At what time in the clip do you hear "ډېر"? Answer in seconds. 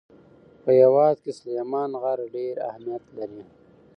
2.35-2.55